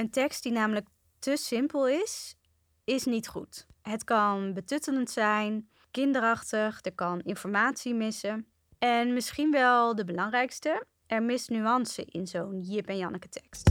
Een 0.00 0.10
tekst 0.10 0.42
die 0.42 0.52
namelijk 0.52 0.86
te 1.18 1.36
simpel 1.36 1.88
is, 1.88 2.36
is 2.84 3.04
niet 3.04 3.28
goed. 3.28 3.66
Het 3.82 4.04
kan 4.04 4.52
betuttelend 4.52 5.10
zijn, 5.10 5.68
kinderachtig, 5.90 6.78
er 6.84 6.94
kan 6.94 7.20
informatie 7.20 7.94
missen. 7.94 8.46
En 8.78 9.12
misschien 9.12 9.50
wel 9.50 9.94
de 9.94 10.04
belangrijkste, 10.04 10.86
er 11.06 11.22
mist 11.22 11.50
nuance 11.50 12.04
in 12.04 12.26
zo'n 12.26 12.60
Jip 12.60 12.86
en 12.86 12.96
Janneke 12.96 13.28
tekst. 13.28 13.70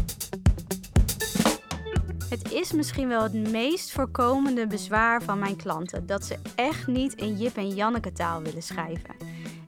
Het 2.30 2.52
is 2.52 2.72
misschien 2.72 3.08
wel 3.08 3.24
het 3.24 3.50
meest 3.52 3.92
voorkomende 3.92 4.68
bezwaar 4.68 5.22
van 5.22 5.40
mijn 5.40 5.56
klanten 5.56 6.06
dat 6.06 6.24
ze 6.24 6.40
echt 6.56 6.88
niet 6.88 7.14
in 7.14 7.38
Jip 7.38 7.56
en 7.56 7.70
Janneke 7.70 8.12
taal 8.12 8.42
willen 8.42 8.64
schrijven. 8.64 9.16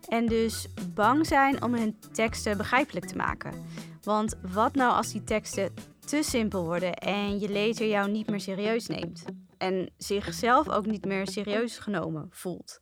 En 0.07 0.25
dus 0.25 0.67
bang 0.93 1.27
zijn 1.27 1.63
om 1.63 1.73
hun 1.73 1.99
teksten 2.11 2.57
begrijpelijk 2.57 3.05
te 3.05 3.15
maken. 3.15 3.65
Want 4.01 4.35
wat 4.53 4.75
nou 4.75 4.93
als 4.93 5.11
die 5.11 5.23
teksten 5.23 5.73
te 6.05 6.23
simpel 6.23 6.63
worden 6.63 6.93
en 6.93 7.39
je 7.39 7.49
lezer 7.49 7.87
jou 7.87 8.09
niet 8.11 8.29
meer 8.29 8.39
serieus 8.39 8.87
neemt? 8.87 9.23
En 9.57 9.93
zichzelf 9.97 10.69
ook 10.69 10.85
niet 10.85 11.05
meer 11.05 11.27
serieus 11.27 11.77
genomen 11.77 12.27
voelt. 12.31 12.81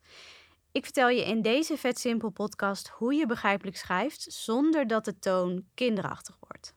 Ik 0.71 0.83
vertel 0.83 1.09
je 1.09 1.25
in 1.25 1.41
deze 1.41 1.77
Vet 1.77 1.99
Simpel 1.99 2.29
podcast 2.29 2.87
hoe 2.87 3.13
je 3.13 3.25
begrijpelijk 3.25 3.77
schrijft 3.77 4.21
zonder 4.33 4.87
dat 4.87 5.05
de 5.05 5.19
toon 5.19 5.65
kinderachtig 5.73 6.37
wordt. 6.39 6.75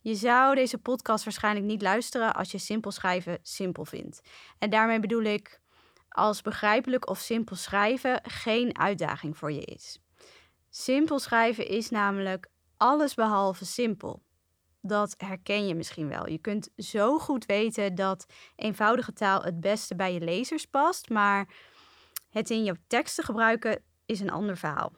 Je 0.00 0.14
zou 0.14 0.54
deze 0.54 0.78
podcast 0.78 1.24
waarschijnlijk 1.24 1.66
niet 1.66 1.82
luisteren 1.82 2.34
als 2.34 2.50
je 2.50 2.58
simpel 2.58 2.90
schrijven 2.90 3.38
simpel 3.42 3.84
vindt. 3.84 4.20
En 4.58 4.70
daarmee 4.70 5.00
bedoel 5.00 5.22
ik 5.22 5.60
als 6.08 6.42
begrijpelijk 6.42 7.08
of 7.08 7.18
simpel 7.18 7.56
schrijven 7.56 8.20
geen 8.22 8.78
uitdaging 8.78 9.36
voor 9.36 9.52
je 9.52 9.60
is. 9.60 9.98
Simpel 10.70 11.18
schrijven 11.18 11.66
is 11.66 11.90
namelijk 11.90 12.50
alles 12.76 13.14
behalve 13.14 13.64
simpel. 13.64 14.22
Dat 14.86 15.14
herken 15.18 15.66
je 15.66 15.74
misschien 15.74 16.08
wel. 16.08 16.28
Je 16.28 16.38
kunt 16.38 16.68
zo 16.76 17.18
goed 17.18 17.46
weten 17.46 17.94
dat 17.94 18.26
eenvoudige 18.56 19.12
taal 19.12 19.42
het 19.42 19.60
beste 19.60 19.94
bij 19.94 20.12
je 20.12 20.20
lezers 20.20 20.66
past, 20.66 21.08
maar 21.08 21.54
het 22.30 22.50
in 22.50 22.64
jouw 22.64 22.74
teksten 22.86 23.24
gebruiken 23.24 23.82
is 24.06 24.20
een 24.20 24.30
ander 24.30 24.56
verhaal. 24.56 24.92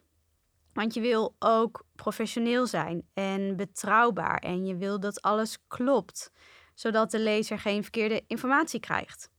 Want 0.73 0.95
je 0.95 1.01
wil 1.01 1.37
ook 1.39 1.84
professioneel 1.95 2.67
zijn 2.67 3.09
en 3.15 3.56
betrouwbaar 3.56 4.39
en 4.39 4.67
je 4.67 4.77
wil 4.77 5.01
dat 5.01 5.23
alles 5.23 5.59
klopt, 5.67 6.33
zodat 6.75 7.11
de 7.11 7.19
lezer 7.19 7.59
geen 7.59 7.83
verkeerde 7.83 8.25
informatie 8.27 8.81
krijgt. 8.81 9.31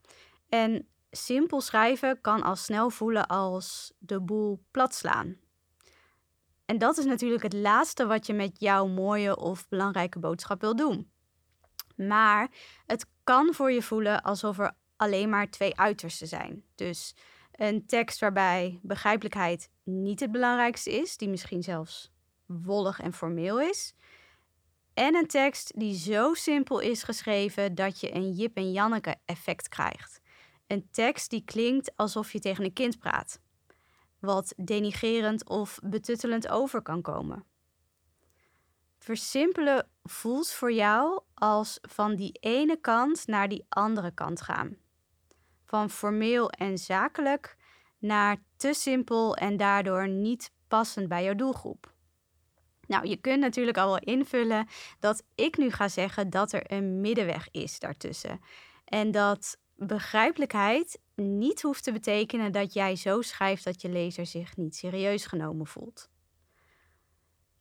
En 0.50 0.88
simpel 1.12 1.62
schrijven 1.62 2.22
kan 2.22 2.44
al 2.44 2.56
snel 2.56 2.90
voelen 2.90 3.28
als 3.28 3.94
de 3.98 4.22
boel 4.22 4.64
platslaan. 4.72 5.38
En 6.68 6.78
dat 6.78 6.98
is 6.98 7.06
natuurlijk 7.06 7.44
het 7.44 7.54
laatste 7.54 8.06
wat 8.06 8.26
je 8.26 8.34
met 8.34 8.60
jouw 8.60 8.88
mooie 8.88 9.38
of 9.38 9.68
belangrijke 9.68 10.20
boodschap 10.20 10.62
wil 10.62 10.76
doen. 10.76 11.12
Maar 11.96 12.50
het 12.86 13.06
kan 13.24 13.54
voor 13.54 13.72
je 13.72 13.82
voelen 13.82 14.22
alsof 14.22 14.60
er 14.60 14.76
alleen 14.96 15.30
maar 15.30 15.50
twee 15.50 15.78
uitersten 15.78 16.28
zijn. 16.28 16.64
Dus 16.76 17.16
een 17.52 17.86
tekst 17.86 18.20
waarbij 18.20 18.80
begrijpelijkheid 18.82 19.70
niet 19.84 20.20
het 20.20 20.32
belangrijkste 20.32 20.92
is, 20.92 21.18
die 21.18 21.30
misschien 21.30 21.64
zelfs 21.64 22.12
wollig 22.46 23.00
en 23.00 23.14
formeel 23.14 23.62
is. 23.62 23.94
En 24.94 25.16
een 25.16 25.28
tekst 25.28 25.80
die 25.80 25.96
zo 25.96 26.34
simpel 26.34 26.80
is 26.80 27.04
geschreven 27.04 27.76
dat 27.76 28.00
je 28.00 28.16
een 28.16 28.32
Jip 28.32 28.58
en 28.58 28.72
Janneke 28.72 29.16
effect 29.26 29.70
krijgt. 29.70 30.22
Een 30.68 30.88
tekst 30.92 31.30
die 31.30 31.44
klinkt 31.46 31.96
alsof 31.96 32.32
je 32.32 32.40
tegen 32.40 32.64
een 32.64 32.74
kind 32.74 33.00
praat, 33.00 33.40
wat 34.20 34.54
denigerend 34.58 35.50
of 35.50 35.80
betuttelend 35.84 36.48
over 36.48 36.82
kan 36.82 37.02
komen. 37.02 37.46
Versimpelen 38.98 39.90
voelt 40.04 40.52
voor 40.52 40.72
jou 40.72 41.22
als 41.34 41.80
van 41.82 42.16
die 42.16 42.32
ene 42.32 42.78
kant 42.82 43.28
naar 43.28 43.50
die 43.50 43.66
andere 43.70 44.12
kant 44.12 44.42
gaan 44.42 44.78
van 45.68 45.90
formeel 45.90 46.50
en 46.50 46.78
zakelijk 46.78 47.58
naar 47.98 48.38
te 48.56 48.74
simpel 48.74 49.36
en 49.36 49.58
daardoor 49.58 50.08
niet 50.08 50.52
passend 50.68 51.08
bij 51.08 51.24
jouw 51.24 51.36
doelgroep. 51.36 51.94
Nou, 52.88 53.08
je 53.08 53.18
kunt 53.18 53.40
natuurlijk 53.40 53.78
al 53.78 53.88
wel 53.88 54.00
invullen 54.00 54.68
dat 55.00 55.24
ik 55.36 55.58
nu 55.58 55.72
ga 55.72 55.88
zeggen 55.88 56.30
dat 56.30 56.52
er 56.52 56.72
een 56.72 57.02
middenweg 57.02 57.48
is 57.52 57.80
daartussen. 57.80 58.42
En 58.86 59.12
dat 59.12 59.58
begrijpelijkheid 59.78 61.00
niet 61.16 61.62
hoeft 61.62 61.84
te 61.84 61.92
betekenen 61.92 62.52
dat 62.52 62.74
jij 62.74 62.96
zo 62.96 63.22
schrijft 63.22 63.64
dat 63.64 63.82
je 63.82 63.90
lezer 63.90 64.26
zich 64.26 64.58
niet 64.58 64.76
serieus 64.76 65.26
genomen 65.26 65.68
voelt. 65.68 66.10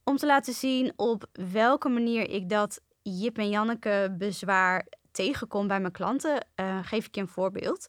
Om 0.05 0.17
te 0.17 0.27
laten 0.27 0.53
zien 0.53 0.93
op 0.97 1.27
welke 1.33 1.89
manier 1.89 2.31
ik 2.31 2.49
dat 2.49 2.81
Jip 3.03 3.39
en 3.39 3.49
Janneke 3.49 4.15
bezwaar 4.19 4.87
tegenkom 5.11 5.67
bij 5.67 5.81
mijn 5.81 5.93
klanten, 5.93 6.47
uh, 6.57 6.79
geef 6.83 7.07
ik 7.07 7.15
je 7.15 7.21
een 7.21 7.29
voorbeeld. 7.29 7.87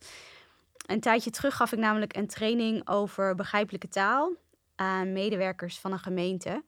Een 0.85 0.99
tijdje 0.99 1.29
terug 1.29 1.55
gaf 1.55 1.71
ik 1.71 1.79
namelijk 1.79 2.15
een 2.15 2.27
training 2.27 2.87
over 2.87 3.35
begrijpelijke 3.35 3.87
taal 3.87 4.35
aan 4.75 5.13
medewerkers 5.13 5.79
van 5.79 5.91
een 5.91 5.99
gemeente. 5.99 6.63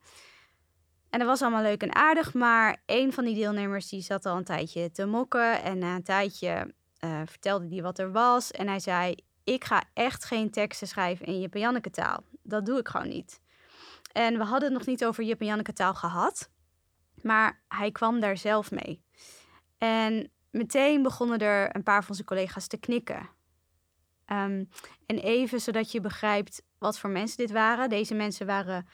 En 1.10 1.18
dat 1.18 1.28
was 1.28 1.42
allemaal 1.42 1.62
leuk 1.62 1.82
en 1.82 1.94
aardig, 1.94 2.34
maar 2.34 2.82
een 2.86 3.12
van 3.12 3.24
die 3.24 3.34
deelnemers 3.34 3.88
die 3.88 4.02
zat 4.02 4.26
al 4.26 4.36
een 4.36 4.44
tijdje 4.44 4.90
te 4.90 5.06
mokken. 5.06 5.62
En 5.62 5.78
na 5.78 5.94
een 5.94 6.02
tijdje 6.02 6.74
uh, 7.04 7.20
vertelde 7.24 7.68
hij 7.68 7.82
wat 7.82 7.98
er 7.98 8.12
was. 8.12 8.50
En 8.50 8.68
hij 8.68 8.80
zei, 8.80 9.14
ik 9.44 9.64
ga 9.64 9.82
echt 9.92 10.24
geen 10.24 10.50
teksten 10.50 10.88
schrijven 10.88 11.26
in 11.26 11.40
Jip 11.40 11.54
en 11.54 11.82
taal. 11.90 12.24
Dat 12.42 12.66
doe 12.66 12.78
ik 12.78 12.88
gewoon 12.88 13.08
niet. 13.08 13.40
En 14.12 14.38
we 14.38 14.44
hadden 14.44 14.68
het 14.68 14.78
nog 14.78 14.86
niet 14.86 15.04
over 15.04 15.24
Jip 15.24 15.40
en 15.40 15.74
taal 15.74 15.94
gehad. 15.94 16.50
Maar 17.22 17.62
hij 17.68 17.90
kwam 17.90 18.20
daar 18.20 18.36
zelf 18.36 18.70
mee. 18.70 19.02
En 19.78 20.30
meteen 20.50 21.02
begonnen 21.02 21.38
er 21.38 21.76
een 21.76 21.82
paar 21.82 22.04
van 22.04 22.14
zijn 22.14 22.26
collega's 22.26 22.66
te 22.66 22.76
knikken. 22.76 23.28
Ehm, 24.24 24.64
en 25.06 25.18
even 25.18 25.60
zodat 25.60 25.92
je 25.92 26.00
begrijpt 26.00 26.62
wat 26.78 26.98
voor 26.98 27.10
mensen 27.10 27.36
dit 27.36 27.50
waren. 27.50 27.88
Deze 27.88 28.14
mensen 28.14 28.46
waren 28.46 28.86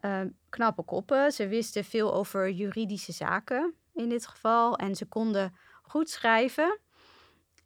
uh, 0.00 0.20
knappe 0.48 0.82
koppen. 0.82 1.32
Ze 1.32 1.48
wisten 1.48 1.84
veel 1.84 2.14
over 2.14 2.50
juridische 2.50 3.12
zaken 3.12 3.74
in 3.94 4.08
dit 4.08 4.26
geval. 4.26 4.76
En 4.76 4.94
ze 4.94 5.06
konden 5.06 5.56
goed 5.82 6.10
schrijven. 6.10 6.78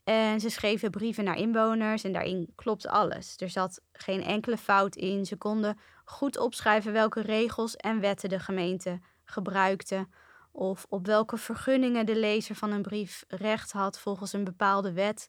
En 0.05 0.41
ze 0.41 0.51
schreven 0.51 0.91
brieven 0.91 1.25
naar 1.25 1.37
inwoners 1.37 2.05
en 2.05 2.13
daarin 2.13 2.53
klopt 2.55 2.87
alles. 2.87 3.37
Er 3.37 3.51
zat 3.51 3.81
geen 3.93 4.23
enkele 4.23 4.57
fout 4.57 4.97
in. 4.97 5.27
Ze 5.27 5.37
konden 5.37 5.79
goed 6.05 6.39
opschrijven 6.39 6.93
welke 6.93 7.21
regels 7.21 7.77
en 7.77 8.01
wetten 8.01 8.29
de 8.29 8.41
gemeente 8.41 9.01
gebruikte 9.25 10.09
of 10.53 10.87
op 10.89 11.07
welke 11.07 11.37
vergunningen 11.37 12.07
de 12.07 12.17
lezer 12.17 12.55
van 12.55 12.71
een 12.71 12.83
brief 12.83 13.25
recht 13.29 13.73
had 13.73 13.99
volgens 13.99 14.33
een 14.33 14.45
bepaalde 14.45 14.93
wet. 14.93 15.29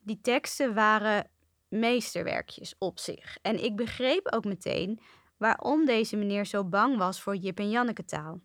Die 0.00 0.20
teksten 0.20 0.74
waren 0.74 1.30
meesterwerkjes 1.68 2.74
op 2.78 2.98
zich. 2.98 3.38
En 3.42 3.64
ik 3.64 3.76
begreep 3.76 4.32
ook 4.32 4.44
meteen 4.44 5.00
waarom 5.36 5.84
deze 5.84 6.16
meneer 6.16 6.46
zo 6.46 6.64
bang 6.64 6.96
was 6.96 7.20
voor 7.20 7.36
Jip 7.36 7.58
en 7.58 7.70
Janneke 7.70 8.04
taal. 8.04 8.40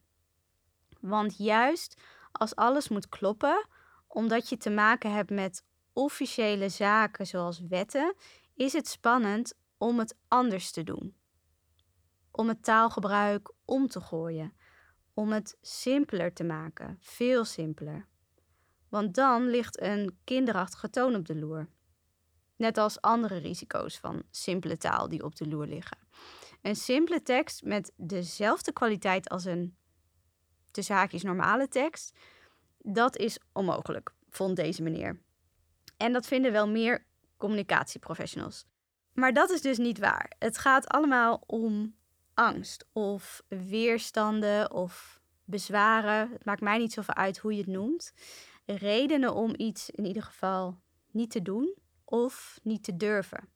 Want 1.00 1.38
juist 1.38 2.02
als 2.32 2.56
alles 2.56 2.90
moet 2.90 3.10
kloppen, 3.10 3.68
omdat 4.10 4.50
je 4.50 4.58
te 4.58 4.70
maken 4.70 5.14
hebt 5.14 5.30
met 5.30 5.64
officiële 5.94 6.70
zaken 6.70 7.28
zoals 7.28 7.62
wetten, 7.70 8.16
is 8.54 8.74
het 8.74 8.88
spannend 8.88 9.54
om 9.78 10.00
het 10.00 10.18
anders 10.28 10.72
te 10.72 10.84
doen. 10.84 11.16
Om 12.32 12.48
het 12.48 12.64
taalgebruik 12.64 13.52
om 13.66 13.88
te 13.88 14.02
gooien 14.02 14.54
om 15.20 15.32
het 15.32 15.58
simpeler 15.62 16.34
te 16.34 16.44
maken, 16.44 16.98
veel 17.00 17.46
simpeler. 17.46 18.08
Want 18.90 19.16
dan 19.16 19.50
ligt 19.50 19.82
een 19.82 20.18
kinderachtige 20.24 20.90
toon 20.90 21.16
op 21.16 21.26
de 21.26 21.36
loer. 21.36 21.68
Net 22.56 22.78
als 22.78 23.02
andere 23.02 23.38
risico's 23.38 23.98
van 23.98 24.24
simpele 24.32 24.78
taal 24.78 25.10
die 25.10 25.24
op 25.24 25.36
de 25.36 25.48
loer 25.48 25.68
liggen. 25.68 25.98
Een 26.62 26.76
simpele 26.76 27.22
tekst 27.22 27.64
met 27.64 27.92
dezelfde 27.96 28.74
kwaliteit 28.74 29.30
als 29.30 29.46
een 29.46 29.78
tussen 30.72 30.96
haakjes 30.96 31.24
normale 31.24 31.68
tekst, 31.68 32.18
dat 32.80 33.18
is 33.18 33.40
onmogelijk, 33.54 34.14
vond 34.30 34.56
deze 34.56 34.84
meneer. 34.84 35.22
En 35.98 36.14
dat 36.14 36.28
vinden 36.28 36.52
wel 36.52 36.68
meer 36.68 37.06
communicatieprofessionals. 37.38 38.66
Maar 39.14 39.34
dat 39.34 39.50
is 39.50 39.62
dus 39.62 39.78
niet 39.78 40.00
waar. 40.00 40.32
Het 40.40 40.58
gaat 40.58 40.88
allemaal 40.88 41.44
om 41.46 41.96
angst 42.34 42.86
of 42.92 43.42
weerstanden 43.48 44.72
of 44.72 45.22
bezwaren. 45.44 46.32
Het 46.32 46.46
maakt 46.46 46.62
mij 46.62 46.78
niet 46.78 46.94
zoveel 46.94 47.14
uit 47.14 47.38
hoe 47.38 47.52
je 47.52 47.58
het 47.58 47.68
noemt. 47.68 48.14
Redenen 48.66 49.34
om 49.34 49.54
iets 49.58 49.90
in 49.90 50.06
ieder 50.06 50.24
geval 50.24 50.82
niet 51.12 51.32
te 51.32 51.42
doen 51.42 51.76
of 52.06 52.60
niet 52.64 52.84
te 52.84 52.98
durven. 52.98 53.50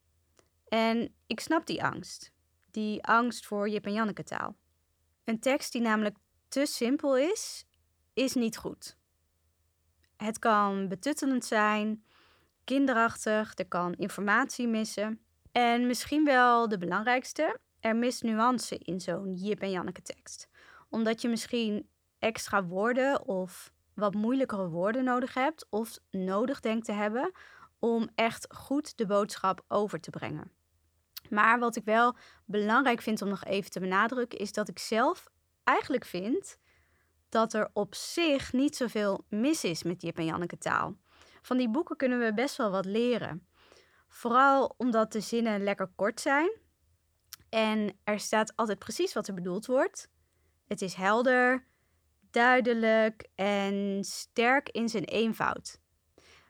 En 0.68 1.14
ik 1.26 1.40
snap 1.40 1.66
die 1.66 1.84
angst. 1.84 2.32
Die 2.70 3.04
angst 3.04 3.46
voor 3.46 3.68
Jip 3.68 3.86
en 3.86 3.92
Janneke 3.92 4.22
taal. 4.22 4.56
Een 5.24 5.40
tekst 5.40 5.72
die 5.72 5.80
namelijk 5.80 6.16
te 6.48 6.66
simpel 6.66 7.16
is, 7.16 7.66
is 8.12 8.34
niet 8.34 8.56
goed. 8.56 8.96
Het 10.24 10.38
kan 10.38 10.88
betuttelend 10.88 11.44
zijn, 11.44 12.04
kinderachtig, 12.64 13.58
er 13.58 13.68
kan 13.68 13.94
informatie 13.94 14.68
missen. 14.68 15.20
En 15.52 15.86
misschien 15.86 16.24
wel 16.24 16.68
de 16.68 16.78
belangrijkste, 16.78 17.58
er 17.80 17.96
mist 17.96 18.22
nuance 18.22 18.78
in 18.78 19.00
zo'n 19.00 19.34
Jip 19.34 19.60
en 19.60 19.70
Janneke 19.70 20.02
tekst. 20.02 20.48
Omdat 20.90 21.22
je 21.22 21.28
misschien 21.28 21.88
extra 22.18 22.64
woorden 22.64 23.26
of 23.26 23.72
wat 23.94 24.14
moeilijkere 24.14 24.68
woorden 24.68 25.04
nodig 25.04 25.34
hebt 25.34 25.66
of 25.70 25.98
nodig 26.10 26.60
denkt 26.60 26.84
te 26.84 26.92
hebben 26.92 27.32
om 27.78 28.08
echt 28.14 28.54
goed 28.54 28.96
de 28.96 29.06
boodschap 29.06 29.64
over 29.68 30.00
te 30.00 30.10
brengen. 30.10 30.50
Maar 31.30 31.58
wat 31.58 31.76
ik 31.76 31.84
wel 31.84 32.16
belangrijk 32.44 33.00
vind 33.00 33.22
om 33.22 33.28
nog 33.28 33.44
even 33.44 33.70
te 33.70 33.80
benadrukken, 33.80 34.38
is 34.38 34.52
dat 34.52 34.68
ik 34.68 34.78
zelf 34.78 35.26
eigenlijk 35.64 36.04
vind 36.04 36.58
dat 37.34 37.52
er 37.52 37.70
op 37.72 37.94
zich 37.94 38.52
niet 38.52 38.76
zoveel 38.76 39.24
mis 39.28 39.64
is 39.64 39.82
met 39.82 40.02
Jip 40.02 40.18
en 40.18 40.24
Janneke 40.24 40.58
taal. 40.58 40.96
Van 41.42 41.56
die 41.56 41.70
boeken 41.70 41.96
kunnen 41.96 42.18
we 42.18 42.34
best 42.34 42.56
wel 42.56 42.70
wat 42.70 42.84
leren. 42.84 43.46
Vooral 44.08 44.74
omdat 44.76 45.12
de 45.12 45.20
zinnen 45.20 45.62
lekker 45.62 45.90
kort 45.96 46.20
zijn. 46.20 46.50
En 47.48 47.98
er 48.04 48.20
staat 48.20 48.56
altijd 48.56 48.78
precies 48.78 49.12
wat 49.12 49.28
er 49.28 49.34
bedoeld 49.34 49.66
wordt. 49.66 50.10
Het 50.66 50.82
is 50.82 50.94
helder, 50.94 51.66
duidelijk 52.30 53.28
en 53.34 54.04
sterk 54.04 54.68
in 54.68 54.88
zijn 54.88 55.04
eenvoud. 55.04 55.80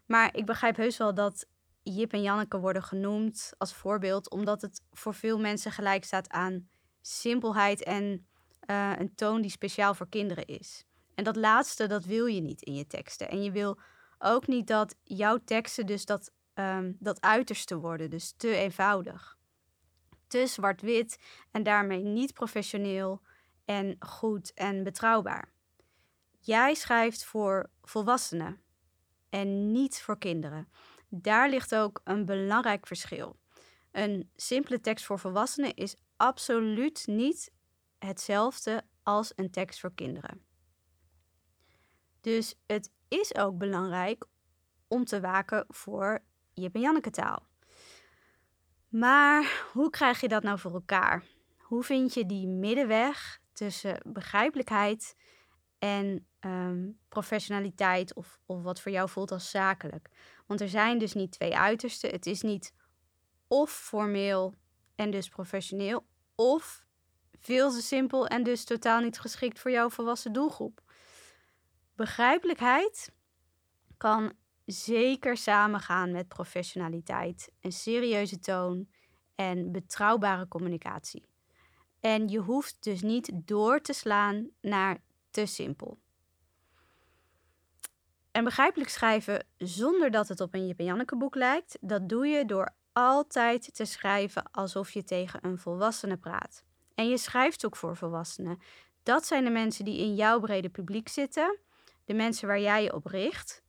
Maar 0.07 0.37
ik 0.37 0.47
begrijp 0.47 0.77
heus 0.77 0.97
wel 0.97 1.15
dat 1.15 1.47
Jip 1.83 2.13
en 2.13 2.23
Janneke 2.23 2.59
worden 2.59 2.83
genoemd 2.83 3.53
als 3.59 3.75
voorbeeld, 3.75 4.31
omdat 4.31 4.63
het 4.63 4.83
voor 4.91 5.15
veel 5.15 5.39
mensen 5.39 5.73
gelijk 5.73 6.05
staat 6.05 6.29
aan 6.29 6.69
simpelheid 7.01 7.83
en 7.83 8.27
uh, 8.67 8.93
een 8.99 9.15
toon 9.15 9.41
die 9.41 9.51
speciaal 9.51 9.95
voor 9.95 10.09
kinderen 10.09 10.47
is. 10.47 10.85
En 11.15 11.25
dat 11.25 11.37
laatste, 11.37 11.87
dat 11.87 12.05
wil 12.05 12.27
je 12.27 12.41
niet 12.41 12.63
in 12.63 12.75
je 12.75 12.87
teksten. 12.87 13.31
En 13.31 13.43
je 13.43 13.51
wil 13.51 13.79
ook 14.19 14.47
niet 14.47 14.67
dat 14.67 14.97
jouw 15.03 15.39
teksten 15.45 15.87
dus 15.87 16.05
dat, 16.05 16.33
um, 16.55 16.97
dat 17.01 17.21
uiterste 17.21 17.79
worden, 17.79 18.11
dus 18.11 18.35
te 18.37 18.55
eenvoudig. 18.55 19.39
Te 20.27 20.47
zwart-wit 20.47 21.19
en 21.51 21.63
daarmee 21.63 22.03
niet 22.03 22.33
professioneel 22.33 23.21
en 23.65 23.97
goed 23.99 24.53
en 24.55 24.85
betrouwbaar. 24.85 25.53
Jij 26.41 26.75
schrijft 26.75 27.25
voor 27.25 27.71
volwassenen 27.83 28.63
en 29.31 29.73
niet 29.73 30.03
voor 30.03 30.19
kinderen. 30.19 30.69
Daar 31.09 31.49
ligt 31.49 31.75
ook 31.75 32.01
een 32.05 32.25
belangrijk 32.25 32.87
verschil. 32.87 33.37
Een 33.93 34.31
simpele 34.37 34.81
tekst 34.81 35.05
voor 35.05 35.19
volwassenen 35.19 35.75
is 35.75 35.97
absoluut 36.17 37.07
niet 37.07 37.53
hetzelfde 38.05 38.85
als 39.03 39.33
een 39.37 39.51
tekst 39.51 39.81
voor 39.81 39.95
kinderen. 39.95 40.45
Dus 42.21 42.55
het 42.67 42.93
is 43.09 43.35
ook 43.35 43.59
belangrijk 43.59 44.27
om 44.89 45.05
te 45.05 45.21
waken 45.21 45.65
voor 45.69 46.23
Jip 46.53 46.75
en 46.75 46.81
Janneke 46.81 47.11
taal. 47.11 47.47
Maar 48.89 49.67
hoe 49.73 49.91
krijg 49.91 50.21
je 50.21 50.29
dat 50.29 50.43
nou 50.43 50.59
voor 50.59 50.73
elkaar? 50.73 51.25
Hoe 51.59 51.83
vind 51.83 52.15
je 52.15 52.27
die 52.27 52.47
middenweg 52.47 53.41
tussen 53.53 54.01
begrijpelijkheid 54.07 55.17
en 55.79 56.27
ehm, 56.39 56.91
professionaliteit 57.09 58.15
of, 58.15 58.41
of 58.47 58.63
wat 58.63 58.81
voor 58.81 58.93
jou 58.93 59.09
voelt 59.09 59.33
als 59.33 59.51
zakelijk? 59.51 60.11
Want 60.47 60.61
er 60.61 60.69
zijn 60.69 60.99
dus 60.99 61.13
niet 61.13 61.33
twee 61.33 61.57
uitersten. 61.57 62.11
Het 62.11 62.27
is 62.27 62.43
niet 62.43 62.75
of 63.49 63.71
formeel 63.71 64.55
en 64.95 65.11
dus 65.11 65.29
professioneel, 65.29 66.07
of 66.35 66.84
veel 67.45 67.71
te 67.71 67.83
simpel 67.83 68.27
en 68.27 68.43
dus 68.43 68.65
totaal 68.65 69.01
niet 69.01 69.19
geschikt 69.19 69.59
voor 69.59 69.71
jouw 69.71 69.91
volwassen 69.91 70.33
doelgroep. 70.33 70.83
Begrijpelijkheid 71.95 73.13
kan 73.97 74.33
zeker 74.65 75.37
samengaan 75.37 76.13
met 76.13 76.29
professionaliteit, 76.29 77.53
een 77.61 77.73
serieuze 77.73 78.39
toon 78.39 78.89
en 79.35 79.73
betrouwbare 79.73 80.49
communicatie. 80.49 81.27
En 82.01 82.29
je 82.29 82.39
hoeft 82.39 82.77
dus 82.81 83.03
niet 83.03 83.31
door 83.35 83.81
te 83.81 83.93
slaan 83.93 84.51
naar 84.61 85.03
te 85.31 85.47
simpel. 85.47 85.99
En 88.31 88.45
begrijpelijk 88.45 88.91
schrijven 88.91 89.47
zonder 89.57 90.11
dat 90.11 90.29
het 90.29 90.41
op 90.41 90.55
een 90.55 90.67
Jip 90.67 90.79
en 90.79 90.85
Janneke 90.85 91.17
boek 91.17 91.35
lijkt, 91.35 91.79
dat 91.81 92.09
doe 92.09 92.27
je 92.27 92.45
door 92.45 92.75
altijd 92.93 93.75
te 93.75 93.85
schrijven 93.85 94.51
alsof 94.51 94.91
je 94.91 95.05
tegen 95.05 95.47
een 95.47 95.59
volwassene 95.59 96.17
praat. 96.17 96.65
En 96.95 97.09
je 97.09 97.19
schrijft 97.19 97.67
ook 97.67 97.77
voor 97.77 97.97
volwassenen. 97.97 98.59
Dat 99.03 99.27
zijn 99.27 99.45
de 99.45 99.51
mensen 99.51 99.85
die 99.85 99.99
in 99.99 100.15
jouw 100.15 100.41
brede 100.41 100.69
publiek 100.69 101.09
zitten, 101.09 101.59
de 102.05 102.15
mensen 102.15 102.49
waar 102.49 102.61
jij 102.61 102.83
je 102.83 102.95
op 102.95 103.07
richt. 103.07 103.63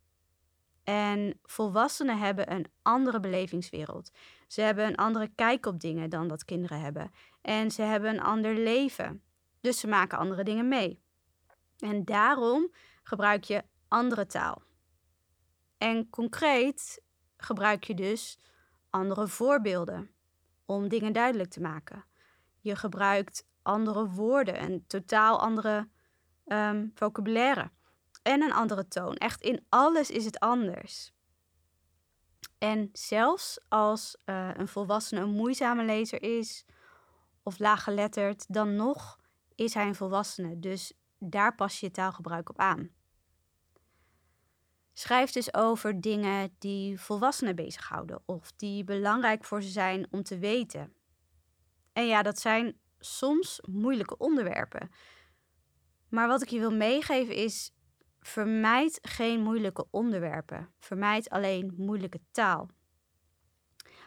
En 0.83 1.39
volwassenen 1.43 2.17
hebben 2.17 2.51
een 2.51 2.65
andere 2.81 3.19
belevingswereld. 3.19 4.11
Ze 4.47 4.61
hebben 4.61 4.85
een 4.85 4.95
andere 4.95 5.31
kijk 5.35 5.65
op 5.65 5.79
dingen 5.79 6.09
dan 6.09 6.27
dat 6.27 6.45
kinderen 6.45 6.79
hebben. 6.79 7.11
En 7.41 7.71
ze 7.71 7.81
hebben 7.81 8.09
een 8.09 8.21
ander 8.21 8.55
leven. 8.55 9.23
Dus 9.61 9.79
ze 9.79 9.87
maken 9.87 10.17
andere 10.17 10.43
dingen 10.43 10.67
mee. 10.67 11.01
En 11.77 12.05
daarom 12.05 12.71
gebruik 13.03 13.43
je 13.43 13.63
andere 13.87 14.25
taal. 14.25 14.61
En 15.77 16.09
concreet 16.09 17.01
gebruik 17.37 17.83
je 17.83 17.93
dus 17.93 18.39
andere 18.89 19.27
voorbeelden 19.27 20.09
om 20.65 20.87
dingen 20.87 21.13
duidelijk 21.13 21.49
te 21.49 21.61
maken. 21.61 22.05
Je 22.65 22.75
gebruikt 22.75 23.47
andere 23.61 24.09
woorden, 24.09 24.63
een 24.63 24.87
totaal 24.87 25.39
andere 25.39 25.89
um, 26.45 26.91
vocabulaire 26.93 27.71
en 28.23 28.41
een 28.41 28.53
andere 28.53 28.87
toon. 28.87 29.15
Echt 29.15 29.41
in 29.41 29.65
alles 29.69 30.09
is 30.09 30.25
het 30.25 30.39
anders. 30.39 31.13
En 32.57 32.89
zelfs 32.93 33.59
als 33.67 34.17
uh, 34.25 34.49
een 34.53 34.67
volwassene 34.67 35.21
een 35.21 35.29
moeizame 35.29 35.83
lezer 35.83 36.21
is 36.23 36.65
of 37.43 37.59
laaggeletterd, 37.59 38.53
dan 38.53 38.75
nog 38.75 39.19
is 39.55 39.73
hij 39.73 39.87
een 39.87 39.95
volwassene. 39.95 40.59
Dus 40.59 40.93
daar 41.19 41.55
pas 41.55 41.79
je 41.79 41.91
taalgebruik 41.91 42.49
op 42.49 42.59
aan. 42.59 42.89
Schrijf 44.93 45.31
dus 45.31 45.53
over 45.53 46.01
dingen 46.01 46.55
die 46.59 46.99
volwassenen 46.99 47.55
bezighouden 47.55 48.21
of 48.25 48.51
die 48.51 48.83
belangrijk 48.83 49.43
voor 49.43 49.61
ze 49.61 49.69
zijn 49.69 50.07
om 50.11 50.23
te 50.23 50.37
weten. 50.37 50.94
En 51.95 52.07
ja, 52.07 52.21
dat 52.21 52.39
zijn 52.39 52.79
soms 52.99 53.59
moeilijke 53.69 54.17
onderwerpen. 54.17 54.89
Maar 56.09 56.27
wat 56.27 56.41
ik 56.41 56.49
je 56.49 56.59
wil 56.59 56.71
meegeven 56.71 57.35
is: 57.35 57.71
vermijd 58.19 58.99
geen 59.01 59.41
moeilijke 59.41 59.87
onderwerpen. 59.91 60.73
Vermijd 60.79 61.29
alleen 61.29 61.73
moeilijke 61.77 62.19
taal. 62.31 62.69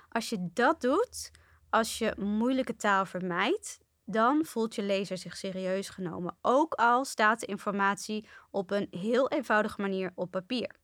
Als 0.09 0.29
je 0.29 0.49
dat 0.53 0.81
doet, 0.81 1.31
als 1.71 1.99
je 1.99 2.15
moeilijke 2.19 2.77
taal 2.77 3.07
vermijdt, 3.07 3.79
dan 4.05 4.45
voelt 4.45 4.75
je 4.75 4.83
lezer 4.83 5.19
zich 5.19 5.37
serieus 5.37 5.89
genomen. 5.89 6.37
Ook 6.41 6.75
al 6.75 7.05
staat 7.05 7.41
de 7.41 7.47
informatie 7.47 8.29
op 8.51 8.71
een 8.71 8.87
heel 8.91 9.29
eenvoudige 9.29 9.81
manier 9.81 10.13
op 10.15 10.31
papier. 10.31 10.77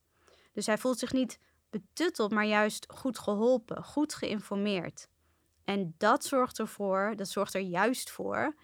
Dus 0.52 0.66
hij 0.66 0.78
voelt 0.78 0.98
zich 0.98 1.12
niet 1.12 1.38
betutteld, 1.70 2.32
maar 2.32 2.46
juist 2.46 2.92
goed 2.92 3.18
geholpen, 3.18 3.84
goed 3.84 4.14
geïnformeerd. 4.14 5.08
En 5.64 5.94
dat 5.98 6.24
zorgt 6.24 6.58
ervoor, 6.58 7.12
dat 7.16 7.28
zorgt 7.28 7.54
er 7.54 7.60
juist 7.60 8.10
voor 8.10 8.54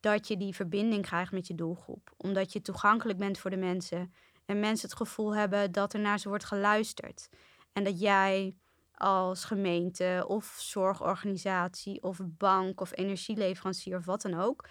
dat 0.00 0.28
je 0.28 0.36
die 0.36 0.54
verbinding 0.54 1.06
krijgt 1.06 1.32
met 1.32 1.46
je 1.46 1.54
doelgroep. 1.54 2.12
Omdat 2.16 2.52
je 2.52 2.60
toegankelijk 2.60 3.18
bent 3.18 3.38
voor 3.38 3.50
de 3.50 3.56
mensen 3.56 4.14
en 4.44 4.60
mensen 4.60 4.88
het 4.88 4.96
gevoel 4.96 5.34
hebben 5.34 5.72
dat 5.72 5.92
er 5.92 6.00
naar 6.00 6.18
ze 6.18 6.28
wordt 6.28 6.44
geluisterd. 6.44 7.28
En 7.72 7.84
dat 7.84 8.00
jij 8.00 8.56
als 8.94 9.44
gemeente 9.44 10.24
of 10.28 10.56
zorgorganisatie 10.58 12.02
of 12.02 12.18
bank 12.22 12.80
of 12.80 12.96
energieleverancier 12.96 13.96
of 13.96 14.04
wat 14.04 14.22
dan 14.22 14.40
ook, 14.40 14.68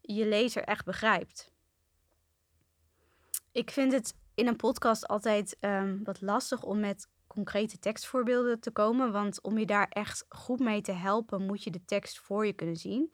je 0.00 0.26
lezer 0.26 0.62
echt 0.62 0.84
begrijpt. 0.84 1.52
Ik 3.52 3.70
vind 3.70 3.92
het 3.92 4.14
in 4.34 4.46
een 4.46 4.56
podcast 4.56 5.06
altijd 5.06 5.56
um, 5.60 6.04
wat 6.04 6.20
lastig 6.20 6.62
om 6.62 6.80
met 6.80 7.08
concrete 7.36 7.78
tekstvoorbeelden 7.78 8.60
te 8.60 8.70
komen, 8.70 9.12
want 9.12 9.42
om 9.42 9.58
je 9.58 9.66
daar 9.66 9.86
echt 9.88 10.24
goed 10.28 10.60
mee 10.60 10.80
te 10.80 10.92
helpen, 10.92 11.46
moet 11.46 11.62
je 11.62 11.70
de 11.70 11.84
tekst 11.84 12.18
voor 12.18 12.46
je 12.46 12.52
kunnen 12.52 12.76
zien. 12.76 13.12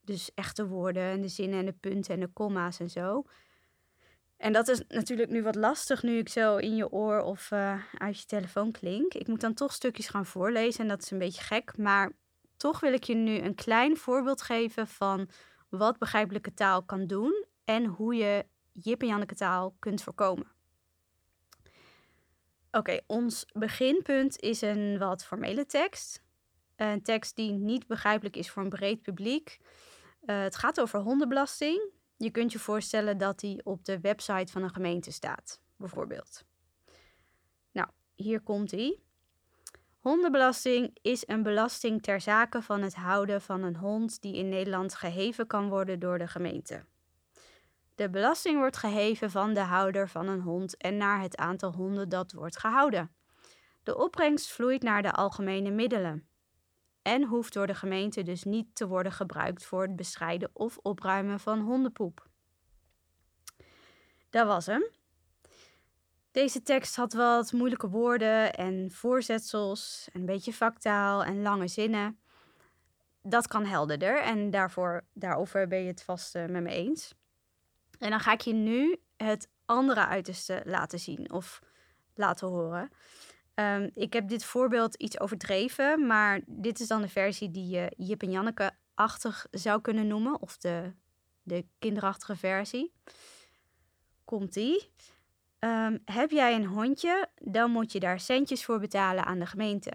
Dus 0.00 0.34
echte 0.34 0.66
woorden 0.66 1.02
en 1.02 1.20
de 1.20 1.28
zinnen 1.28 1.58
en 1.58 1.64
de 1.64 1.72
punten 1.80 2.14
en 2.14 2.20
de 2.20 2.32
komma's 2.32 2.80
en 2.80 2.90
zo. 2.90 3.24
En 4.36 4.52
dat 4.52 4.68
is 4.68 4.82
natuurlijk 4.88 5.30
nu 5.30 5.42
wat 5.42 5.54
lastig 5.54 6.02
nu 6.02 6.18
ik 6.18 6.28
zo 6.28 6.56
in 6.56 6.76
je 6.76 6.90
oor 6.90 7.20
of 7.20 7.50
uh, 7.50 7.82
uit 7.98 8.18
je 8.18 8.26
telefoon 8.26 8.72
klink. 8.72 9.14
Ik 9.14 9.28
moet 9.28 9.40
dan 9.40 9.54
toch 9.54 9.72
stukjes 9.72 10.08
gaan 10.08 10.26
voorlezen 10.26 10.80
en 10.80 10.88
dat 10.88 11.02
is 11.02 11.10
een 11.10 11.18
beetje 11.18 11.42
gek. 11.42 11.78
Maar 11.78 12.12
toch 12.56 12.80
wil 12.80 12.92
ik 12.92 13.04
je 13.04 13.14
nu 13.14 13.38
een 13.38 13.54
klein 13.54 13.96
voorbeeld 13.96 14.42
geven 14.42 14.86
van 14.86 15.28
wat 15.68 15.98
begrijpelijke 15.98 16.54
taal 16.54 16.82
kan 16.82 17.06
doen 17.06 17.44
en 17.64 17.84
hoe 17.84 18.14
je 18.14 18.46
Jip 18.72 19.00
en 19.02 19.08
Janneke 19.08 19.34
taal 19.34 19.76
kunt 19.78 20.02
voorkomen. 20.02 20.46
Oké, 22.74 23.00
ons 23.06 23.46
beginpunt 23.52 24.40
is 24.40 24.60
een 24.60 24.98
wat 24.98 25.24
formele 25.24 25.66
tekst. 25.66 26.22
Een 26.76 27.02
tekst 27.02 27.36
die 27.36 27.52
niet 27.52 27.86
begrijpelijk 27.86 28.36
is 28.36 28.50
voor 28.50 28.62
een 28.62 28.68
breed 28.68 29.02
publiek. 29.02 29.58
Uh, 30.24 30.40
het 30.42 30.56
gaat 30.56 30.80
over 30.80 31.00
hondenbelasting. 31.00 31.90
Je 32.16 32.30
kunt 32.30 32.52
je 32.52 32.58
voorstellen 32.58 33.18
dat 33.18 33.40
die 33.40 33.64
op 33.64 33.84
de 33.84 34.00
website 34.00 34.52
van 34.52 34.62
een 34.62 34.74
gemeente 34.74 35.12
staat, 35.12 35.60
bijvoorbeeld. 35.76 36.44
Nou, 37.72 37.88
hier 38.14 38.40
komt 38.40 38.70
hij. 38.70 39.00
Hondenbelasting 39.98 40.98
is 41.02 41.22
een 41.26 41.42
belasting 41.42 42.02
ter 42.02 42.20
zake 42.20 42.62
van 42.62 42.82
het 42.82 42.94
houden 42.94 43.42
van 43.42 43.62
een 43.62 43.76
hond 43.76 44.20
die 44.20 44.36
in 44.36 44.48
Nederland 44.48 44.94
geheven 44.94 45.46
kan 45.46 45.68
worden 45.68 45.98
door 45.98 46.18
de 46.18 46.28
gemeente. 46.28 46.84
De 48.02 48.10
belasting 48.10 48.58
wordt 48.58 48.76
geheven 48.76 49.30
van 49.30 49.54
de 49.54 49.60
houder 49.60 50.08
van 50.08 50.28
een 50.28 50.40
hond 50.40 50.76
en 50.76 50.96
naar 50.96 51.20
het 51.20 51.36
aantal 51.36 51.72
honden 51.72 52.08
dat 52.08 52.32
wordt 52.32 52.58
gehouden. 52.58 53.14
De 53.82 53.96
opbrengst 53.98 54.52
vloeit 54.52 54.82
naar 54.82 55.02
de 55.02 55.12
algemene 55.12 55.70
middelen 55.70 56.28
en 57.02 57.24
hoeft 57.24 57.52
door 57.52 57.66
de 57.66 57.74
gemeente 57.74 58.22
dus 58.22 58.44
niet 58.44 58.74
te 58.74 58.86
worden 58.86 59.12
gebruikt 59.12 59.64
voor 59.64 59.82
het 59.82 59.96
bestrijden 59.96 60.50
of 60.52 60.78
opruimen 60.78 61.40
van 61.40 61.60
hondenpoep. 61.60 62.26
Dat 64.30 64.46
was 64.46 64.66
hem. 64.66 64.84
Deze 66.30 66.62
tekst 66.62 66.96
had 66.96 67.12
wat 67.12 67.52
moeilijke 67.52 67.88
woorden 67.88 68.54
en 68.54 68.90
voorzetsels, 68.90 70.08
een 70.12 70.26
beetje 70.26 70.52
vaktaal 70.52 71.24
en 71.24 71.42
lange 71.42 71.68
zinnen. 71.68 72.18
Dat 73.22 73.46
kan 73.46 73.64
helderder 73.64 74.22
en 74.22 74.50
daarvoor, 74.50 75.04
daarover 75.12 75.68
ben 75.68 75.80
je 75.80 75.88
het 75.88 76.02
vast 76.02 76.36
uh, 76.36 76.46
met 76.46 76.62
me 76.62 76.70
eens. 76.70 77.14
En 78.02 78.10
dan 78.10 78.20
ga 78.20 78.32
ik 78.32 78.40
je 78.40 78.52
nu 78.52 79.00
het 79.16 79.50
andere 79.64 80.06
uiterste 80.06 80.62
laten 80.64 80.98
zien 80.98 81.32
of 81.32 81.60
laten 82.14 82.48
horen. 82.48 82.90
Um, 83.54 83.90
ik 83.94 84.12
heb 84.12 84.28
dit 84.28 84.44
voorbeeld 84.44 84.94
iets 84.94 85.20
overdreven, 85.20 86.06
maar 86.06 86.40
dit 86.46 86.80
is 86.80 86.88
dan 86.88 87.02
de 87.02 87.08
versie 87.08 87.50
die 87.50 87.68
je 87.68 87.92
Jip 87.96 88.22
en 88.22 88.30
Janneke-achtig 88.30 89.46
zou 89.50 89.80
kunnen 89.80 90.06
noemen, 90.06 90.40
of 90.40 90.56
de, 90.56 90.92
de 91.42 91.66
kinderachtige 91.78 92.36
versie. 92.36 92.92
Komt-ie. 94.24 94.92
Um, 95.58 96.02
heb 96.04 96.30
jij 96.30 96.54
een 96.54 96.66
hondje, 96.66 97.28
dan 97.34 97.70
moet 97.70 97.92
je 97.92 98.00
daar 98.00 98.20
centjes 98.20 98.64
voor 98.64 98.78
betalen 98.78 99.24
aan 99.24 99.38
de 99.38 99.46
gemeente. 99.46 99.92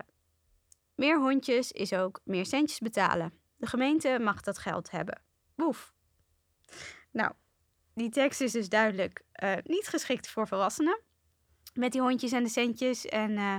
Meer 0.95 1.19
hondjes 1.19 1.71
is 1.71 1.93
ook 1.93 2.21
meer 2.23 2.45
centjes 2.45 2.79
betalen. 2.79 3.33
De 3.55 3.67
gemeente 3.67 4.17
mag 4.21 4.41
dat 4.41 4.57
geld 4.57 4.91
hebben. 4.91 5.21
Woef. 5.55 5.93
Nou, 7.11 7.31
die 7.97 8.09
tekst 8.09 8.41
is 8.41 8.51
dus 8.51 8.69
duidelijk 8.69 9.21
uh, 9.43 9.53
niet 9.63 9.87
geschikt 9.87 10.29
voor 10.29 10.47
volwassenen. 10.47 10.99
Met 11.73 11.91
die 11.91 12.01
hondjes 12.01 12.31
en 12.31 12.43
de 12.43 12.49
centjes. 12.49 13.05
En 13.05 13.31
uh, 13.31 13.55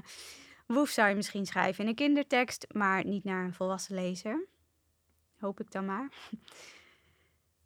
woef 0.66 0.88
zou 0.88 1.09
je 1.09 1.14
misschien 1.14 1.47
schrijven 1.47 1.83
in 1.85 1.90
een 1.90 1.97
kindertekst, 1.97 2.66
maar 2.73 3.04
niet 3.04 3.25
naar 3.25 3.45
een 3.45 3.54
volwassen 3.54 3.95
lezer. 3.95 4.47
Hoop 5.38 5.61
ik 5.61 5.71
dan 5.71 5.85
maar. 5.85 6.09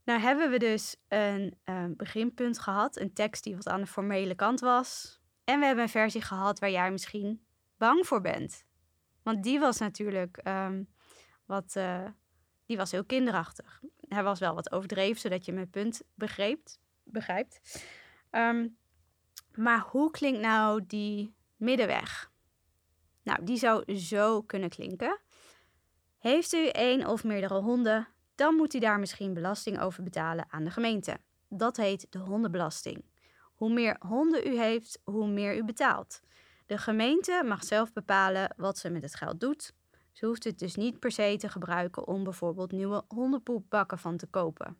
Nou 0.04 0.20
hebben 0.20 0.50
we 0.50 0.58
dus 0.58 0.96
een 1.08 1.58
uh, 1.64 1.84
beginpunt 1.96 2.58
gehad, 2.58 2.96
een 2.96 3.12
tekst 3.12 3.44
die 3.44 3.54
wat 3.56 3.68
aan 3.68 3.80
de 3.80 3.86
formele 3.86 4.34
kant 4.34 4.60
was. 4.60 5.20
En 5.44 5.58
we 5.58 5.66
hebben 5.66 5.84
een 5.84 5.90
versie 5.90 6.22
gehad 6.22 6.58
waar 6.58 6.70
jij 6.70 6.90
misschien 6.90 7.44
bang 7.76 8.06
voor 8.06 8.20
bent. 8.20 8.64
Want 9.22 9.42
die 9.42 9.60
was 9.60 9.78
natuurlijk 9.78 10.40
um, 10.44 10.88
wat, 11.46 11.76
die 12.66 12.76
was 12.76 12.90
heel 12.90 13.04
kinderachtig. 13.04 13.82
Hij 14.08 14.22
was 14.22 14.38
wel 14.38 14.54
wat 14.54 14.72
overdreven, 14.72 15.20
zodat 15.20 15.44
je 15.44 15.52
mijn 15.52 15.70
punt 15.70 16.02
begrijpt. 16.14 16.80
Um, 18.30 18.76
maar 19.54 19.80
hoe 19.80 20.10
klinkt 20.10 20.40
nou 20.40 20.86
die 20.86 21.34
middenweg? 21.56 22.30
Nou, 23.22 23.44
die 23.44 23.56
zou 23.56 23.96
zo 23.96 24.42
kunnen 24.42 24.68
klinken. 24.68 25.20
Heeft 26.18 26.52
u 26.52 26.66
één 26.66 27.06
of 27.06 27.24
meerdere 27.24 27.60
honden, 27.60 28.08
dan 28.34 28.54
moet 28.54 28.74
u 28.74 28.78
daar 28.78 28.98
misschien 28.98 29.34
belasting 29.34 29.80
over 29.80 30.02
betalen 30.02 30.46
aan 30.48 30.64
de 30.64 30.70
gemeente. 30.70 31.18
Dat 31.48 31.76
heet 31.76 32.06
de 32.10 32.18
hondenbelasting. 32.18 33.04
Hoe 33.54 33.72
meer 33.72 33.96
honden 33.98 34.46
u 34.46 34.58
heeft, 34.58 35.00
hoe 35.04 35.26
meer 35.26 35.56
u 35.56 35.64
betaalt. 35.64 36.20
De 36.66 36.78
gemeente 36.78 37.42
mag 37.44 37.64
zelf 37.64 37.92
bepalen 37.92 38.54
wat 38.56 38.78
ze 38.78 38.90
met 38.90 39.02
het 39.02 39.14
geld 39.14 39.40
doet. 39.40 39.74
Ze 40.12 40.26
hoeft 40.26 40.44
het 40.44 40.58
dus 40.58 40.74
niet 40.74 40.98
per 40.98 41.12
se 41.12 41.36
te 41.38 41.48
gebruiken 41.48 42.06
om 42.06 42.24
bijvoorbeeld 42.24 42.72
nieuwe 42.72 43.04
hondenpoepbakken 43.08 43.98
van 43.98 44.16
te 44.16 44.26
kopen. 44.26 44.78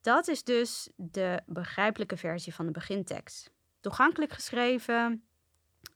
Dat 0.00 0.28
is 0.28 0.44
dus 0.44 0.90
de 0.96 1.42
begrijpelijke 1.46 2.16
versie 2.16 2.54
van 2.54 2.66
de 2.66 2.72
begintekst. 2.72 3.52
Toegankelijk 3.80 4.32
geschreven, 4.32 5.24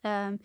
um, 0.00 0.38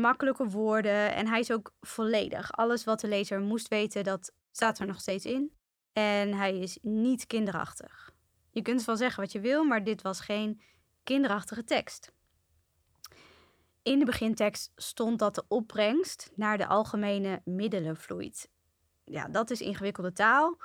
makkelijke 0.00 0.48
woorden 0.48 1.14
en 1.14 1.26
hij 1.26 1.40
is 1.40 1.52
ook 1.52 1.74
volledig. 1.80 2.52
Alles 2.52 2.84
wat 2.84 3.00
de 3.00 3.08
lezer 3.08 3.40
moest 3.40 3.68
weten, 3.68 4.04
dat 4.04 4.32
staat 4.50 4.78
er 4.78 4.86
nog 4.86 5.00
steeds 5.00 5.24
in. 5.24 5.52
En 5.92 6.34
hij 6.34 6.58
is 6.58 6.78
niet 6.82 7.26
kinderachtig. 7.26 8.12
Je 8.50 8.62
kunt 8.62 8.84
wel 8.84 8.96
zeggen 8.96 9.22
wat 9.22 9.32
je 9.32 9.40
wil, 9.40 9.64
maar 9.64 9.84
dit 9.84 10.02
was 10.02 10.20
geen 10.20 10.60
kinderachtige 11.02 11.64
tekst. 11.64 12.12
In 13.84 13.98
de 13.98 14.04
begintekst 14.04 14.72
stond 14.76 15.18
dat 15.18 15.34
de 15.34 15.44
opbrengst 15.48 16.30
naar 16.34 16.58
de 16.58 16.66
algemene 16.66 17.40
middelen 17.44 17.96
vloeit. 17.96 18.50
Ja, 19.04 19.28
dat 19.28 19.50
is 19.50 19.60
ingewikkelde 19.60 20.12
taal. 20.12 20.58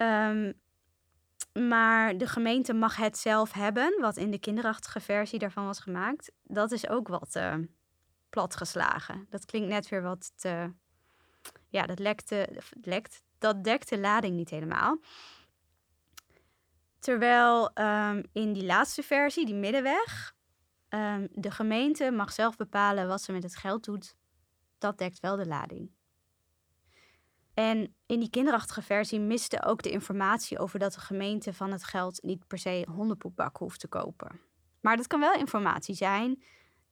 Um, 0.00 0.60
maar 1.52 2.18
de 2.18 2.26
gemeente 2.26 2.72
mag 2.72 2.96
het 2.96 3.18
zelf 3.18 3.52
hebben, 3.52 4.00
wat 4.00 4.16
in 4.16 4.30
de 4.30 4.38
kinderachtige 4.38 5.00
versie 5.00 5.38
daarvan 5.38 5.66
was 5.66 5.80
gemaakt. 5.80 6.32
Dat 6.42 6.72
is 6.72 6.88
ook 6.88 7.08
wat 7.08 7.36
uh, 7.36 7.54
platgeslagen. 8.30 9.26
Dat 9.30 9.44
klinkt 9.44 9.68
net 9.68 9.88
weer 9.88 10.02
wat 10.02 10.32
te. 10.36 10.72
Ja, 11.68 11.86
dat 11.86 11.98
lekte, 11.98 12.48
lekt. 12.82 13.22
Dat 13.38 13.64
dekt 13.64 13.88
de 13.88 13.98
lading 13.98 14.36
niet 14.36 14.50
helemaal. 14.50 15.00
Terwijl 16.98 17.70
um, 17.74 18.22
in 18.32 18.52
die 18.52 18.64
laatste 18.64 19.02
versie, 19.02 19.46
die 19.46 19.54
middenweg, 19.54 20.36
um, 20.88 21.28
de 21.32 21.50
gemeente 21.50 22.10
mag 22.10 22.32
zelf 22.32 22.56
bepalen 22.56 23.08
wat 23.08 23.22
ze 23.22 23.32
met 23.32 23.42
het 23.42 23.56
geld 23.56 23.84
doet. 23.84 24.16
Dat 24.78 24.98
dekt 24.98 25.20
wel 25.20 25.36
de 25.36 25.46
lading. 25.46 25.90
En 27.54 27.94
in 28.06 28.20
die 28.20 28.30
kinderachtige 28.30 28.82
versie 28.82 29.20
miste 29.20 29.64
ook 29.64 29.82
de 29.82 29.90
informatie 29.90 30.58
over 30.58 30.78
dat 30.78 30.92
de 30.92 31.00
gemeente 31.00 31.52
van 31.52 31.72
het 31.72 31.84
geld 31.84 32.22
niet 32.22 32.46
per 32.46 32.58
se 32.58 32.86
hondenpoepbak 32.90 33.56
hoeft 33.56 33.80
te 33.80 33.88
kopen. 33.88 34.40
Maar 34.80 34.96
dat 34.96 35.06
kan 35.06 35.20
wel 35.20 35.34
informatie 35.34 35.94
zijn 35.94 36.42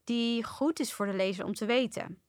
die 0.05 0.45
goed 0.45 0.81
is 0.81 0.93
voor 0.93 1.07
de 1.07 1.15
lezer 1.15 1.45
om 1.45 1.55
te 1.55 1.67
weten. 1.67 2.21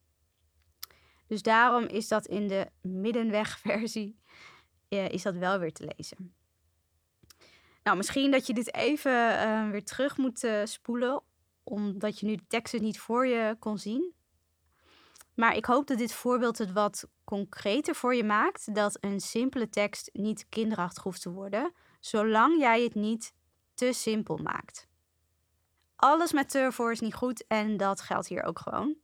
Dus 1.28 1.42
daarom 1.42 1.84
is 1.84 2.08
dat 2.08 2.26
in 2.26 2.48
de 2.48 2.70
middenwegversie 2.82 4.20
is 4.88 5.22
dat 5.22 5.36
wel 5.36 5.60
weer 5.60 5.74
te 5.74 5.94
lezen. 5.96 6.36
Nou, 7.84 7.98
misschien 7.98 8.32
dat 8.32 8.48
je 8.48 8.54
dit 8.54 8.74
even 8.74 9.12
uh, 9.12 9.70
weer 9.70 9.84
terug 9.84 10.18
moet 10.18 10.44
uh, 10.44 10.66
spoelen, 10.66 11.24
omdat 11.68 12.20
je 12.20 12.26
nu 12.26 12.36
de 12.36 12.48
teksten 12.48 12.82
niet 12.82 13.00
voor 13.00 13.28
je 13.28 13.56
kon 13.60 13.78
zien. 13.78 14.14
Maar 15.34 15.56
ik 15.56 15.66
hoop 15.66 15.88
dat 15.88 15.98
dit 15.98 16.14
voorbeeld 16.14 16.58
het 16.58 16.72
wat 16.72 17.10
concreter 17.24 17.96
voor 17.96 18.16
je 18.16 18.24
maakt 18.24 18.76
dat 18.76 18.98
een 19.02 19.20
simpele 19.20 19.70
tekst 19.70 20.10
niet 20.14 20.46
kinderachtig 20.50 21.04
hoeft 21.04 21.22
te 21.22 21.32
worden, 21.32 21.74
zolang 22.00 22.60
jij 22.60 22.84
het 22.84 22.96
niet 22.96 23.34
te 23.74 23.94
simpel 23.94 24.38
maakt. 24.38 24.88
Alles 25.96 26.32
met 26.32 26.50
te 26.50 26.88
is 26.92 27.00
niet 27.00 27.14
goed 27.14 27.48
en 27.48 27.78
dat 27.78 28.02
geldt 28.02 28.28
hier 28.28 28.44
ook 28.44 28.60
gewoon. 28.60 28.96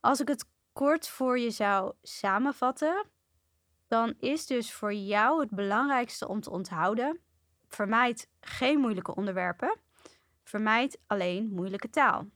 Als 0.00 0.20
ik 0.20 0.28
het 0.28 0.48
kort 0.72 1.08
voor 1.08 1.38
je 1.38 1.50
zou 1.50 1.92
samenvatten, 2.02 3.06
dan 3.86 4.14
is 4.18 4.46
dus 4.46 4.72
voor 4.72 4.94
jou 4.94 5.40
het 5.40 5.50
belangrijkste 5.50 6.28
om 6.28 6.40
te 6.40 6.50
onthouden: 6.50 7.20
vermijd 7.68 8.28
geen 8.40 8.78
moeilijke 8.80 9.14
onderwerpen, 9.14 9.80
vermijd 10.48 10.98
alleen 11.06 11.50
moeilijke 11.50 11.90
taal. 11.90 12.26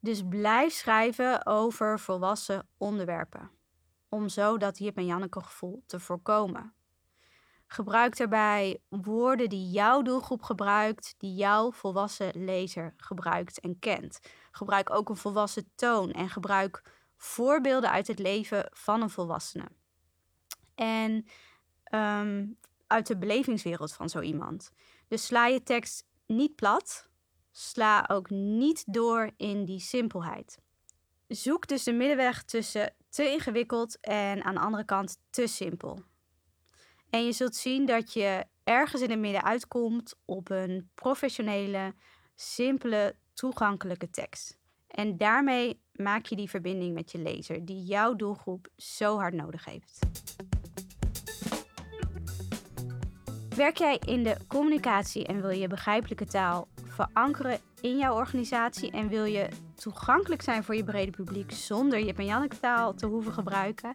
Dus 0.00 0.22
blijf 0.28 0.72
schrijven 0.72 1.46
over 1.46 2.00
volwassen 2.00 2.68
onderwerpen, 2.76 3.50
om 4.08 4.28
zo 4.28 4.58
dat 4.58 4.78
Jip 4.78 4.96
en 4.96 5.06
Janneke 5.06 5.42
gevoel 5.42 5.82
te 5.86 6.00
voorkomen. 6.00 6.74
Gebruik 7.66 8.16
daarbij 8.16 8.80
woorden 8.88 9.48
die 9.48 9.70
jouw 9.70 10.02
doelgroep 10.02 10.42
gebruikt, 10.42 11.14
die 11.18 11.34
jouw 11.34 11.72
volwassen 11.72 12.44
lezer 12.44 12.94
gebruikt 12.96 13.60
en 13.60 13.78
kent. 13.78 14.20
Gebruik 14.50 14.90
ook 14.90 15.08
een 15.08 15.16
volwassen 15.16 15.70
toon 15.74 16.10
en 16.10 16.28
gebruik 16.28 16.82
voorbeelden 17.16 17.90
uit 17.90 18.06
het 18.06 18.18
leven 18.18 18.68
van 18.72 19.02
een 19.02 19.10
volwassene. 19.10 19.68
En 20.74 21.26
um, 21.94 22.58
uit 22.86 23.06
de 23.06 23.16
belevingswereld 23.16 23.92
van 23.92 24.08
zo 24.08 24.20
iemand. 24.20 24.72
Dus 25.08 25.26
sla 25.26 25.46
je 25.46 25.62
tekst 25.62 26.06
niet 26.36 26.54
plat, 26.54 27.10
Sla 27.52 28.04
ook 28.08 28.30
niet 28.30 28.84
door 28.86 29.30
in 29.36 29.64
die 29.64 29.80
simpelheid. 29.80 30.58
Zoek 31.28 31.66
dus 31.66 31.82
de 31.82 31.92
middenweg 31.92 32.42
tussen 32.42 32.94
te 33.08 33.30
ingewikkeld 33.30 34.00
en 34.00 34.42
aan 34.42 34.54
de 34.54 34.60
andere 34.60 34.84
kant 34.84 35.18
te 35.30 35.46
simpel. 35.46 36.02
En 37.10 37.24
je 37.24 37.32
zult 37.32 37.56
zien 37.56 37.86
dat 37.86 38.12
je 38.12 38.44
ergens 38.64 39.02
in 39.02 39.10
het 39.10 39.18
midden 39.18 39.44
uitkomt 39.44 40.14
op 40.24 40.50
een 40.50 40.90
professionele, 40.94 41.94
simpele, 42.34 43.16
toegankelijke 43.34 44.10
tekst. 44.10 44.58
En 44.86 45.16
daarmee 45.16 45.80
maak 45.92 46.26
je 46.26 46.36
die 46.36 46.50
verbinding 46.50 46.94
met 46.94 47.12
je 47.12 47.18
lezer, 47.18 47.64
die 47.64 47.84
jouw 47.84 48.14
doelgroep 48.14 48.68
zo 48.76 49.18
hard 49.18 49.34
nodig 49.34 49.64
heeft. 49.64 49.98
Werk 53.56 53.78
jij 53.78 54.00
in 54.04 54.22
de 54.22 54.36
communicatie 54.46 55.26
en 55.26 55.40
wil 55.40 55.50
je 55.50 55.68
begrijpelijke 55.68 56.26
taal 56.26 56.68
verankeren 56.88 57.58
in 57.80 57.96
jouw 57.98 58.14
organisatie 58.14 58.90
en 58.90 59.08
wil 59.08 59.24
je 59.24 59.48
toegankelijk 59.74 60.42
zijn 60.42 60.64
voor 60.64 60.74
je 60.74 60.84
brede 60.84 61.10
publiek 61.10 61.52
zonder 61.52 61.98
je 61.98 62.24
Janneke 62.24 62.58
taal 62.60 62.94
te 62.94 63.06
hoeven 63.06 63.32
gebruiken, 63.32 63.94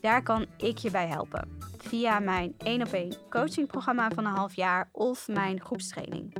Daar 0.00 0.22
kan 0.22 0.46
ik 0.56 0.78
je 0.78 0.90
bij 0.90 1.06
helpen. 1.06 1.58
Via 1.78 2.18
mijn 2.18 2.54
1 2.58 2.82
op 2.82 2.92
1 2.92 3.16
coachingprogramma 3.30 4.10
van 4.10 4.26
een 4.26 4.34
half 4.34 4.54
jaar 4.54 4.88
of 4.92 5.28
mijn 5.28 5.60
groepstraining. 5.60 6.34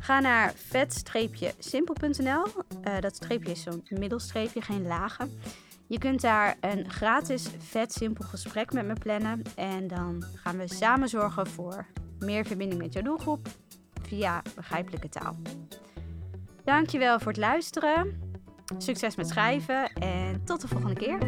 Ga 0.00 0.20
naar 0.20 0.52
vet-simpel.nl. 0.54 2.46
Uh, 2.86 3.00
dat 3.00 3.14
streepje 3.14 3.50
is 3.50 3.62
zo'n 3.62 3.82
middelstreepje, 3.88 4.60
geen 4.60 4.86
lagen. 4.86 5.40
Je 5.88 5.98
kunt 5.98 6.20
daar 6.20 6.56
een 6.60 6.90
gratis 6.90 7.48
vet 7.58 7.92
simpel 7.92 8.24
gesprek 8.24 8.72
met 8.72 8.86
me 8.86 8.92
plannen. 8.92 9.42
En 9.54 9.86
dan 9.86 10.24
gaan 10.34 10.58
we 10.58 10.74
samen 10.74 11.08
zorgen 11.08 11.46
voor 11.46 11.86
meer 12.18 12.46
verbinding 12.46 12.82
met 12.82 12.92
jouw 12.92 13.02
doelgroep 13.02 13.48
via 14.02 14.42
begrijpelijke 14.54 15.08
taal. 15.08 15.36
Dankjewel 16.64 17.18
voor 17.18 17.28
het 17.28 17.40
luisteren. 17.40 18.20
Succes 18.78 19.16
met 19.16 19.28
schrijven 19.28 19.92
en 19.92 20.44
tot 20.44 20.60
de 20.60 20.68
volgende 20.68 20.94
keer. 20.94 21.18